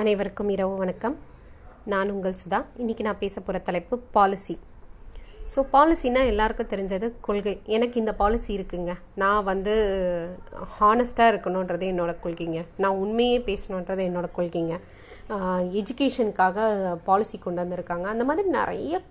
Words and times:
அனைவருக்கும் 0.00 0.50
இரவு 0.52 0.74
வணக்கம். 0.80 1.16
நான் 1.92 2.10
உங்கள் 2.12 2.36
சுதா. 2.42 2.58
இன்றைக்கி 2.82 3.02
நான் 3.06 3.18
பேச 3.22 3.34
போகிற 3.40 3.58
தலைப்பு 3.66 3.94
பாலிசி 4.14 4.54
ஸோ 5.52 5.62
பாலிசினா 5.72 6.20
எல்லாருக்கும் 6.30 6.70
தெரிஞ்சது 6.70 7.06
கொள்கை. 7.26 7.54
எனக்கு 7.76 8.00
இந்த 8.02 8.12
பாலிசி 8.20 8.50
இருக்குங்க. 8.58 8.92
நான் 9.22 9.42
வந்து 9.50 9.74
ஹானஸ்ட்டாக 10.78 11.32
இருக்கணுன்றது 11.32 11.84
என்னோடய 11.92 12.22
கொள்கைங்க. 12.24 12.62
நான் 12.84 13.00
உண்மையே 13.04 13.38
பேசணுன்றது 13.48 14.04
என்னோடய 14.08 14.36
கொள்கைங்க. 14.38 14.76
எஜுகேஷனுக்காக 15.80 16.96
பாலிசி 17.10 17.38
கொண்டு 17.38 17.62
வந்திருக்காங்க. 17.64 18.08
அந்த 18.14 18.26
மாதிரி 18.30 18.48
நிறைய 18.58 19.02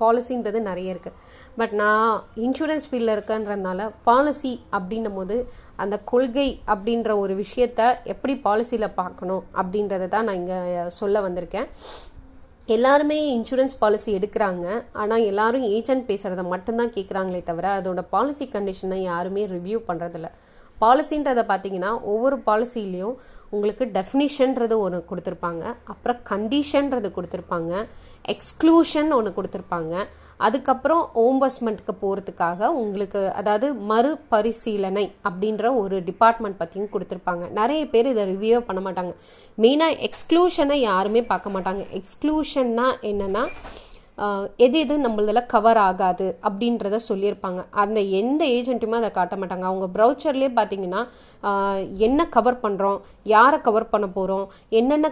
பாலிசின்றது 0.00 0.60
நிறைய 0.68 0.94
இருக்குது 0.94 1.18
பட் 1.60 1.74
நான் 1.80 2.12
இன்சூரன்ஸ் 2.44 2.86
ஃபீல்டில் 2.88 3.14
இருக்கன்றதுனால 3.14 3.88
பாலிசி 4.08 4.52
அப்படின்னும் 4.76 5.16
போது 5.18 5.36
அந்த 5.82 5.96
கொள்கை 6.12 6.48
அப்படின்ற 6.74 7.10
ஒரு 7.24 7.34
விஷயத்த 7.42 7.80
எப்படி 8.14 8.34
பாலிசியில் 8.46 8.96
பார்க்கணும் 9.00 9.44
அப்படின்றத 9.60 10.08
தான் 10.14 10.26
நான் 10.28 10.40
இங்கே 10.40 10.60
சொல்ல 11.00 11.20
வந்திருக்கேன். 11.26 11.68
எல்லாருமே 12.76 13.18
இன்சூரன்ஸ் 13.36 13.78
பாலிசி 13.82 14.10
எடுக்கிறாங்க. 14.18 14.66
ஆனால் 15.02 15.26
எல்லாரும் 15.30 15.64
ஏஜென்ட் 15.76 16.08
பேசுகிறத 16.10 16.42
மட்டும்தான் 16.52 16.92
கேட்குறாங்களே 16.96 17.42
தவிர 17.50 17.68
அதோட 17.78 18.02
பாலிசி 18.14 18.44
கண்டிஷனை 18.54 18.98
யாருமே 19.10 19.44
ரிவ்யூ 19.54 19.78
பண்ணுறதில்ல 19.88 20.30
பாலிசின்றதை 20.82 21.44
பார்த்தீங்கன்னா 21.52 21.92
ஒவ்வொரு 22.12 22.36
பாலிசிலையும் 22.48 23.16
உங்களுக்கு 23.56 23.84
டெஃபினிஷன்றது 23.96 24.74
ஒன்று 24.84 24.98
கொடுத்துருப்பாங்க. 25.08 25.64
அப்புறம் 25.92 26.20
கண்டிஷன்றது 26.30 27.08
கொடுத்துருப்பாங்க. 27.16 27.72
எக்ஸ்க்ளூஷன் 28.34 29.10
ஒன்று 29.16 29.30
கொடுத்துருப்பாங்க. 29.38 29.94
அதுக்கப்புறம் 30.46 31.02
ஓம்பஸ்மெண்ட்டுக்கு 31.24 31.94
போகிறதுக்காக 32.02 32.70
உங்களுக்கு 32.82 33.20
அதாவது 33.40 33.66
மறுபரிசீலனை 33.90 35.04
அப்படின்ற 35.28 35.74
ஒரு 35.82 35.98
டிபார்ட்மெண்ட் 36.08 36.60
பற்றியும் 36.62 36.92
கொடுத்துருப்பாங்க. 36.94 37.44
நிறைய 37.58 37.82
பேர் 37.92 38.10
இதை 38.12 38.24
ரிவ்யூ 38.32 38.60
பண்ண 38.70 38.82
மாட்டாங்க. 38.86 39.12
மெயினாக 39.64 39.98
எக்ஸ்க்ளூஷனை 40.08 40.78
யாருமே 40.90 41.22
பார்க்க 41.32 41.54
மாட்டாங்க. 41.56 41.84
எக்ஸ்க்ளூஷன்னா 42.00 42.88
என்னென்னா 43.10 43.44
எது 44.64 44.78
எது 44.84 44.94
நம்மளதில் 45.04 45.48
கவர் 45.52 45.78
ஆகாது 45.88 46.26
அப்படின்றத 46.48 46.96
சொல்லியிருப்பாங்க. 47.08 47.60
அந்த 47.82 47.98
எந்த 48.20 48.42
ஏஜென்ட்டுமே 48.56 48.98
அதை 49.00 49.10
காட்ட 49.16 49.36
மாட்டாங்க. 49.40 49.66
அவங்க 49.70 49.86
ப்ரௌச்சர்லேயே 49.96 50.50
பார்த்தீங்கன்னா 50.58 51.00
என்ன 52.06 52.26
கவர் 52.36 52.62
பண்ணுறோம் 52.64 53.00
யாரை 53.34 53.58
கவர் 53.68 53.92
பண்ண 53.94 54.08
போகிறோம் 54.18 54.46
என்னென்ன 54.80 55.10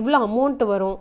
எவ்வளோ 0.00 0.20
அமௌண்ட் 0.28 0.64
வரும் 0.72 0.98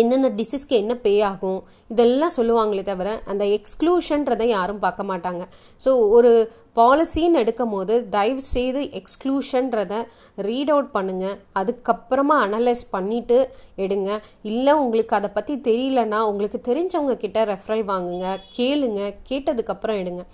எந்தெந்த 0.00 0.28
டிசீஸ்க்கு 0.36 0.74
என்ன 0.82 0.92
பே 1.04 1.12
ஆகும் 1.30 1.58
இதெல்லாம் 1.92 2.36
சொல்லுவாங்களே 2.36 2.82
தவிர 2.90 3.08
அந்த 3.32 3.44
எக்ஸ்க்ளூஷன்றதை 3.56 4.46
யாரும் 4.56 4.80
பார்க்க 4.84 5.10
மாட்டாங்க. 5.10 5.42
ஸோ 5.84 5.90
ஒரு 6.16 6.30
பாலிசின்னு 6.76 7.40
எடுக்கும் 7.42 7.72
போது 7.74 7.94
தயவு 8.14 8.42
செய்து 8.52 8.82
எக்ஸ்க்ளூஷன்றதை 8.98 10.00
ரீட் 10.46 10.72
அவுட் 10.74 10.90
பண்ணுங்கள் 10.96 11.36
அதுக்கப்புறமா 11.60 12.36
அனலைஸ் 12.46 12.84
பண்ணிவிட்டு 12.96 13.38
எடுங்க. 13.84 14.10
இல்லை 14.52 14.74
உங்களுக்கு 14.84 15.14
அதை 15.18 15.30
பற்றி 15.36 15.56
தெரியலன்னா 15.68 16.20
உங்களுக்கு 16.30 16.60
தெரிஞ்சவங்க 16.70 17.16
கிட்ட 17.26 17.44
ரெஃபரல் 17.52 17.84
வாங்குங்க. 17.92 18.26
கேளுங்க. 18.58 19.02
கேட்டதுக்கப்புறம் 19.30 20.00
எடுங்க. 20.04 20.24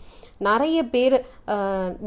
நிறைய 0.46 0.78
பேர் 0.92 1.14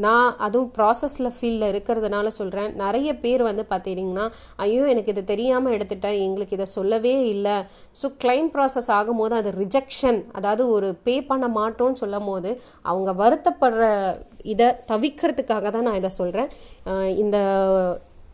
நான் 0.04 0.28
அதுவும் 0.46 0.70
ப்ராசஸில் 0.76 1.34
ஃபீல்டில் 1.38 1.66
இருக்கிறதுனால 1.72 2.28
சொல்கிறேன் 2.38 2.70
நிறைய 2.84 3.10
பேர் 3.24 3.42
வந்து 3.48 3.64
பார்த்தீங்கன்னா 3.72 4.26
ஐயோ 4.66 4.84
எனக்கு 4.92 5.14
இது 5.14 5.24
தெரியாமல் 5.32 5.74
எடுத்துட்டேன். 5.78 6.20
எங்களுக்கு 6.28 6.58
இதை 6.58 6.68
சொல்லவே 6.78 7.14
இல்லை. 7.34 7.58
ஸோ 8.02 8.10
கிளைம் 8.24 8.50
ப்ராசஸ் 8.56 8.90
ஆகும்போது 9.00 9.36
அது 9.40 9.52
ரிஜெக்ஷன் 9.62 10.20
அதாவது 10.40 10.66
ஒரு 10.76 10.90
பே 11.08 11.16
பண்ண 11.32 11.48
மாட்டோம்னு 11.60 12.02
சொல்லும் 12.04 12.30
போது 12.32 12.52
அவங்க 12.92 13.14
வருத்தப்படுற 13.24 13.90
இதை 14.54 14.68
தவிக்கிறதுக்காக 14.92 15.66
தான் 15.76 15.88
நான் 15.88 16.00
இதை 16.02 16.12
சொல்கிறேன் 16.20 16.50
இந்த 17.24 17.38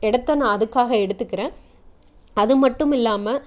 இடத்த 0.08 0.36
நான் 0.42 0.56
அதுக்காக 0.56 0.92
எடுத்துக்கிறேன். 1.04 1.54
அது 2.38 2.56
மட்டும் 2.64 2.94
இல்லாமல் 2.98 3.40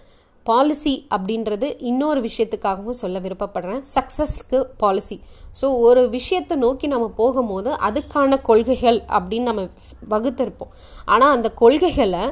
பாலிசி 0.46 0.92
அப்படின்றது 1.14 1.66
இன்னொரு 1.88 2.20
விஷயத்துக்காகவும் 2.27 2.98
சொல்ல 3.00 3.16
விருப்பப்படுறேன். 3.24 3.83
சக்ஸஸ்க்கு 3.96 4.58
பாலிசி 4.83 5.16
ஸோ 5.61 5.67
ஒரு 5.86 6.02
விஷயத்தை 6.17 6.55
நோக்கி 6.64 6.86
நம்ம 6.92 7.06
போகும்போது 7.20 7.70
அதுக்கான 7.89 8.39
கொள்கைகள் 8.48 8.98
அப்படின்னு 9.17 9.51
நம்ம 9.51 9.64
வகுத்திருப்போம். 10.14 10.72
ஆனால் 11.12 11.34
அந்த 11.36 11.48
கொள்கைகளை 11.62 12.24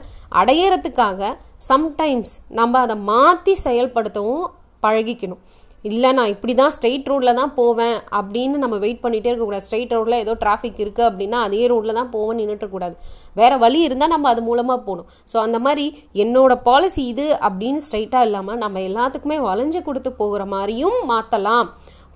அடையிறதுக்காக 0.42 1.30
சம்டைம்ஸ் 1.70 2.34
நம்ம 2.60 2.80
அதை 2.86 2.96
மாற்றி 3.12 3.54
செயல்படுத்தவும் 3.66 4.46
பழகிக்கணும். 4.86 5.42
இல்லை 5.84 6.10
நான் 6.18 6.30
இப்படி 6.32 6.52
தான் 6.60 6.72
ஸ்ட்ரெயிட் 6.76 7.08
ரோட்டில் 7.10 7.38
தான் 7.40 7.52
போவேன் 7.58 7.96
அப்படின்னு 8.20 8.56
நம்ம 8.62 8.76
வெயிட் 8.84 9.02
பண்ணிகிட்டே 9.02 9.30
இருக்கக்கூடாது 9.30 9.64
ஸ்ட்ரெயிட் 9.66 9.92
ரோட்டில் 9.96 10.20
ஏதோ 10.22 10.32
டிராஃபிக் 10.40 10.80
இருக்குது 10.84 11.08
அப்படின்னா 11.08 11.40
அதே 11.46 11.60
ரோட்டில் 11.72 11.98
தான் 11.98 12.10
போவேன் 12.14 12.38
நின்றுட்டுருக்கூடாது 12.40 12.96
வேறு 13.40 13.58
வழி 13.64 13.80
இருந்தால் 13.88 14.12
நம்ம 14.14 14.28
அது 14.32 14.42
மூலமாக 14.48 14.80
போகணும். 14.88 15.08
ஸோ 15.32 15.36
அந்த 15.46 15.58
மாதிரி 15.66 15.84
என்னோடய 16.24 16.64
பாலிசி 16.68 17.02
இது 17.12 17.26
அப்படின்னு 17.48 17.82
ஸ்ட்ரைட்டாக 17.86 18.28
இல்லாமல் 18.28 18.60
நம்ம 18.64 18.80
எல்லாத்துக்குமே 18.88 19.38
வளைஞ்சு 19.48 19.82
கொடுத்து 19.88 20.12
போகிற 20.22 20.44
மாதிரியும் 20.54 20.98
மாற்றலாம் 21.12 21.70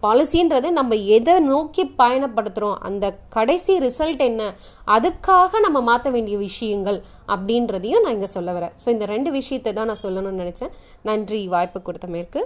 பாலிசின்றது 0.05 0.69
நம்ம 0.79 0.95
எதை 1.17 1.35
நோக்கி 1.51 1.83
பயணப்படுத்துகிறோம் 2.01 2.79
அந்த 2.89 3.05
கடைசி 3.37 3.75
ரிசல்ட் 3.85 4.23
என்ன 4.29 4.49
அதுக்காக 4.95 5.61
நம்ம 5.67 5.81
மாற்ற 5.89 6.11
வேண்டிய 6.17 6.39
விஷயங்கள் 6.49 6.99
அப்படின்றதையும் 7.35 8.03
நான் 8.05 8.17
இங்கே 8.17 8.31
சொல்ல 8.37 8.53
வரேன். 8.57 8.75
ஸோ 8.85 8.89
இந்த 8.97 9.07
ரெண்டு 9.13 9.33
விஷயத்தை 9.39 9.73
தான் 9.79 9.89
நான் 9.93 10.03
சொல்லணும்னு 10.07 10.43
நினச்சேன். 10.45 10.75
நன்றி. 11.11 11.43
வாய்ப்பு 11.55 11.81
கொடுத்த 11.89 12.09
மேற்கு. 12.17 12.43